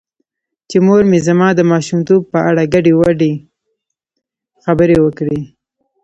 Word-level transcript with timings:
چې 0.69 0.77
مور 0.85 1.01
مې 1.09 1.19
زما 1.27 1.47
د 1.55 1.59
ماشومتوب 1.71 2.21
په 2.33 2.39
اړه 2.49 2.63
ګډې 2.73 2.91
وګډې 2.99 3.31
خبرې 4.63 4.97
وکړې. 5.01 5.39